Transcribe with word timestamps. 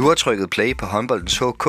Du 0.00 0.08
har 0.08 0.14
trykket 0.14 0.50
play 0.50 0.76
på 0.76 0.86
håndboldens 0.86 1.38
HK. 1.38 1.66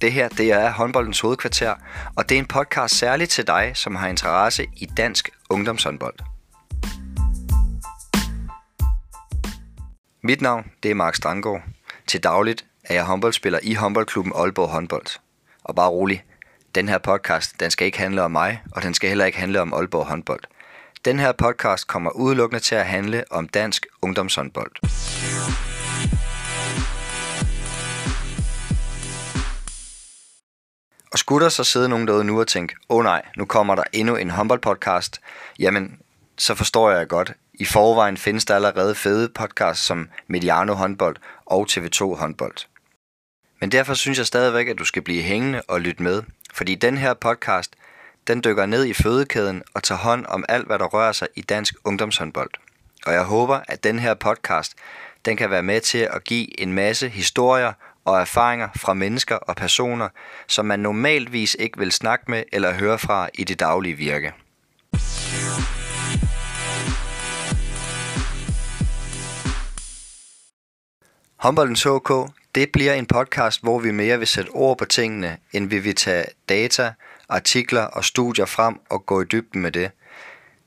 Det 0.00 0.12
her, 0.12 0.28
det 0.28 0.52
er 0.52 0.70
håndboldens 0.70 1.20
hovedkvarter, 1.20 1.74
og 2.16 2.28
det 2.28 2.34
er 2.34 2.38
en 2.38 2.46
podcast 2.46 2.94
særligt 2.94 3.30
til 3.30 3.46
dig, 3.46 3.72
som 3.74 3.96
har 3.96 4.08
interesse 4.08 4.66
i 4.76 4.86
dansk 4.86 5.30
ungdomshåndbold. 5.50 6.14
Mit 10.22 10.40
navn, 10.40 10.64
det 10.82 10.90
er 10.90 10.94
Mark 10.94 11.14
Strandgaard. 11.14 11.62
Til 12.06 12.22
dagligt 12.22 12.64
er 12.84 12.94
jeg 12.94 13.04
håndboldspiller 13.04 13.58
i 13.62 13.74
håndboldklubben 13.74 14.32
Aalborg 14.36 14.68
Håndbold. 14.68 15.18
Og 15.64 15.74
bare 15.74 15.88
rolig, 15.88 16.24
den 16.74 16.88
her 16.88 16.98
podcast, 16.98 17.60
den 17.60 17.70
skal 17.70 17.86
ikke 17.86 17.98
handle 17.98 18.22
om 18.22 18.30
mig, 18.30 18.62
og 18.72 18.82
den 18.82 18.94
skal 18.94 19.08
heller 19.08 19.24
ikke 19.24 19.38
handle 19.38 19.60
om 19.60 19.74
Aalborg 19.74 20.06
Håndbold. 20.06 20.42
Den 21.04 21.18
her 21.18 21.32
podcast 21.32 21.86
kommer 21.86 22.10
udelukkende 22.10 22.60
til 22.60 22.74
at 22.74 22.86
handle 22.86 23.24
om 23.30 23.48
dansk 23.48 23.86
ungdomshåndbold. 24.02 24.70
Skulle 31.28 31.44
der 31.44 31.50
så 31.50 31.64
sidde 31.64 31.88
nogen 31.88 32.06
derude 32.06 32.24
nu 32.24 32.40
og 32.40 32.46
tænke, 32.46 32.76
åh 32.88 32.96
oh 32.96 33.04
nej, 33.04 33.22
nu 33.36 33.44
kommer 33.44 33.74
der 33.74 33.82
endnu 33.92 34.16
en 34.16 34.30
håndboldpodcast, 34.30 35.20
jamen, 35.58 35.98
så 36.38 36.54
forstår 36.54 36.90
jeg 36.90 37.08
godt. 37.08 37.32
I 37.54 37.64
forvejen 37.64 38.16
findes 38.16 38.44
der 38.44 38.54
allerede 38.54 38.94
fede 38.94 39.28
podcasts 39.28 39.86
som 39.86 40.08
Mediano 40.26 40.74
håndbold 40.74 41.16
og 41.46 41.66
TV2 41.70 42.14
håndbold. 42.14 42.56
Men 43.60 43.72
derfor 43.72 43.94
synes 43.94 44.18
jeg 44.18 44.26
stadigvæk, 44.26 44.68
at 44.68 44.78
du 44.78 44.84
skal 44.84 45.02
blive 45.02 45.22
hængende 45.22 45.62
og 45.68 45.80
lytte 45.80 46.02
med, 46.02 46.22
fordi 46.52 46.74
den 46.74 46.98
her 46.98 47.14
podcast, 47.14 47.76
den 48.26 48.44
dykker 48.44 48.66
ned 48.66 48.84
i 48.84 48.94
fødekæden 48.94 49.62
og 49.74 49.82
tager 49.82 49.98
hånd 49.98 50.26
om 50.26 50.44
alt, 50.48 50.66
hvad 50.66 50.78
der 50.78 50.86
rører 50.86 51.12
sig 51.12 51.28
i 51.36 51.42
dansk 51.42 51.74
ungdomshåndbold. 51.84 52.50
Og 53.06 53.12
jeg 53.12 53.24
håber, 53.24 53.60
at 53.68 53.84
den 53.84 53.98
her 53.98 54.14
podcast, 54.14 54.74
den 55.24 55.36
kan 55.36 55.50
være 55.50 55.62
med 55.62 55.80
til 55.80 56.08
at 56.12 56.24
give 56.24 56.60
en 56.60 56.72
masse 56.72 57.08
historier 57.08 57.72
og 58.08 58.20
erfaringer 58.20 58.68
fra 58.76 58.94
mennesker 58.94 59.36
og 59.36 59.56
personer, 59.56 60.08
som 60.46 60.66
man 60.66 60.80
normalvis 60.80 61.56
ikke 61.58 61.78
vil 61.78 61.92
snakke 61.92 62.24
med 62.28 62.42
eller 62.52 62.74
høre 62.74 62.98
fra 62.98 63.28
i 63.34 63.44
det 63.44 63.60
daglige 63.60 63.94
virke. 63.94 64.32
Håndboldens 71.36 71.82
HK, 71.82 72.12
det 72.54 72.72
bliver 72.72 72.92
en 72.92 73.06
podcast, 73.06 73.62
hvor 73.62 73.78
vi 73.78 73.90
mere 73.90 74.18
vil 74.18 74.26
sætte 74.26 74.50
ord 74.50 74.78
på 74.78 74.84
tingene, 74.84 75.36
end 75.52 75.70
vi 75.70 75.78
vil 75.78 75.94
tage 75.94 76.24
data, 76.48 76.92
artikler 77.28 77.82
og 77.82 78.04
studier 78.04 78.46
frem 78.46 78.80
og 78.90 79.06
gå 79.06 79.20
i 79.22 79.24
dybden 79.24 79.62
med 79.62 79.72
det. 79.72 79.90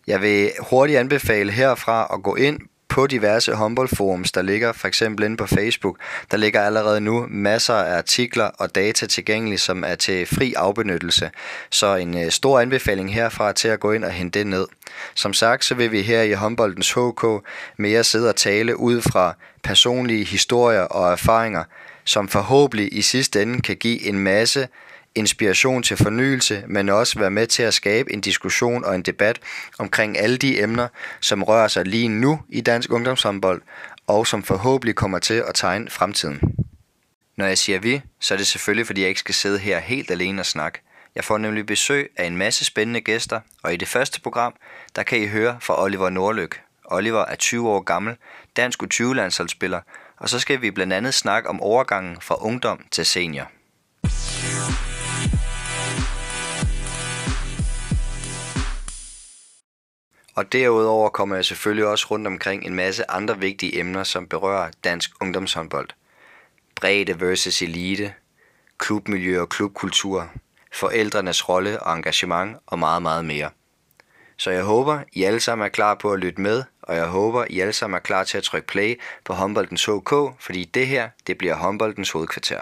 Jeg 0.08 0.22
vil 0.22 0.52
hurtigt 0.70 1.00
anbefale 1.00 1.52
herfra 1.52 2.08
at 2.14 2.24
gå 2.24 2.36
ind 2.36 2.60
på 2.92 3.08
diverse 3.08 3.54
håndboldforums, 3.54 4.32
der 4.32 4.42
ligger 4.42 4.72
for 4.72 4.88
eksempel 4.88 5.26
inde 5.26 5.38
på 5.38 5.46
Facebook. 5.46 5.98
Der 6.32 6.38
ligger 6.38 6.62
allerede 6.62 7.02
nu 7.02 7.26
masser 7.30 7.74
af 7.74 7.98
artikler 7.98 8.44
og 8.44 8.76
data 8.76 9.06
tilgængelige, 9.06 9.58
som 9.58 9.84
er 9.84 9.96
til 9.96 10.26
fri 10.26 10.54
afbenyttelse. 10.54 11.32
Så 11.70 11.96
en 11.96 12.18
øh, 12.26 12.32
stor 12.32 12.60
anbefaling 12.60 13.14
herfra 13.14 13.54
til 13.54 13.68
at 13.68 13.80
gå 13.80 13.92
ind 13.92 14.04
og 14.04 14.12
hente 14.12 14.40
det 14.40 14.48
ned. 14.48 14.68
Som 15.16 15.34
sagt, 15.34 15.66
så 15.66 15.76
vil 15.76 15.92
vi 15.92 16.02
her 16.02 16.22
i 16.22 16.32
håndboldens 16.32 16.92
HK 16.92 17.26
mere 17.78 18.04
sidde 18.04 18.30
og 18.30 18.36
tale 18.36 18.80
ud 18.80 19.02
fra 19.02 19.36
personlige 19.64 20.26
historier 20.26 20.82
og 20.82 21.12
erfaringer, 21.12 21.64
som 22.04 22.28
forhåbentlig 22.28 22.98
i 22.98 23.02
sidste 23.02 23.42
ende 23.42 23.62
kan 23.62 23.76
give 23.76 24.06
en 24.06 24.20
masse 24.20 24.68
inspiration 25.16 25.84
til 25.84 25.98
fornyelse, 25.98 26.64
men 26.68 26.90
også 26.90 27.20
være 27.20 27.32
med 27.32 27.48
til 27.48 27.64
at 27.64 27.74
skabe 27.74 28.14
en 28.14 28.22
diskussion 28.22 28.86
og 28.86 28.96
en 28.96 29.02
debat 29.02 29.40
omkring 29.80 30.18
alle 30.18 30.38
de 30.38 30.62
emner, 30.62 30.88
som 31.20 31.44
rører 31.44 31.68
sig 31.68 31.86
lige 31.86 32.10
nu 32.10 32.42
i 32.50 32.62
dansk 32.62 32.92
ungdomshåndbold, 32.92 33.62
og 34.08 34.28
som 34.28 34.44
forhåbentlig 34.44 34.96
kommer 34.96 35.20
til 35.20 35.44
at 35.48 35.56
tegne 35.56 35.90
fremtiden. 35.90 36.42
Når 37.38 37.46
jeg 37.46 37.58
siger 37.58 37.80
vi, 37.80 38.02
så 38.20 38.34
er 38.34 38.38
det 38.38 38.48
selvfølgelig, 38.48 38.88
fordi 38.88 39.02
jeg 39.02 39.10
ikke 39.10 39.20
skal 39.20 39.36
sidde 39.36 39.60
her 39.60 39.80
helt 39.80 40.12
alene 40.12 40.42
og 40.42 40.46
snakke. 40.46 40.80
Jeg 41.16 41.24
får 41.24 41.38
nemlig 41.38 41.66
besøg 41.66 42.12
af 42.18 42.26
en 42.26 42.38
masse 42.38 42.66
spændende 42.66 43.02
gæster, 43.02 43.40
og 43.64 43.74
i 43.74 43.78
det 43.78 43.88
første 43.88 44.22
program, 44.22 44.54
der 44.96 45.04
kan 45.04 45.22
I 45.22 45.28
høre 45.28 45.58
fra 45.62 45.84
Oliver 45.84 46.10
Nordlyk. 46.10 46.62
Oliver 46.86 47.26
er 47.26 47.36
20 47.36 47.70
år 47.70 47.82
gammel, 47.82 48.16
dansk 48.56 48.84
U20-landsholdsspiller, 48.84 49.80
og 50.18 50.30
så 50.30 50.40
skal 50.40 50.62
vi 50.62 50.72
blandt 50.72 50.94
andet 50.94 51.14
snakke 51.14 51.50
om 51.50 51.62
overgangen 51.62 52.18
fra 52.22 52.36
ungdom 52.46 52.86
til 52.92 53.06
senior. 53.06 53.52
Og 60.36 60.52
derudover 60.52 61.10
kommer 61.10 61.36
jeg 61.36 61.46
selvfølgelig 61.46 61.88
også 61.88 62.08
rundt 62.12 62.28
omkring 62.28 62.66
en 62.66 62.76
masse 62.76 63.12
andre 63.12 63.40
vigtige 63.40 63.80
emner, 63.80 64.04
som 64.04 64.28
berører 64.28 64.72
dansk 64.84 65.12
ungdomshåndbold. 65.22 65.90
Bredde 66.76 67.22
versus 67.22 67.62
elite, 67.62 68.14
klubmiljø 68.78 69.42
og 69.42 69.50
klubkultur, 69.50 70.30
forældrenes 70.74 71.50
rolle 71.50 71.84
og 71.84 71.96
engagement 71.96 72.58
og 72.66 72.80
meget, 72.80 73.02
meget 73.02 73.26
mere. 73.26 73.50
Så 74.38 74.52
jeg 74.52 74.64
håber, 74.64 75.00
I 75.14 75.24
alle 75.24 75.40
sammen 75.40 75.66
er 75.66 75.70
klar 75.70 75.96
på 75.96 76.14
at 76.14 76.20
lytte 76.20 76.42
med, 76.42 76.64
og 76.82 76.96
jeg 76.96 77.08
håber, 77.08 77.46
I 77.50 77.60
alle 77.60 77.74
sammen 77.74 77.96
er 77.96 78.02
klar 78.02 78.24
til 78.24 78.38
at 78.38 78.44
trykke 78.44 78.68
play 78.68 79.00
på 79.24 79.34
håndboldens 79.34 79.86
HK, 79.86 80.14
fordi 80.40 80.64
det 80.64 80.88
her, 80.88 81.10
det 81.28 81.38
bliver 81.38 81.56
håndboldens 81.56 82.12
hovedkvarter. 82.12 82.62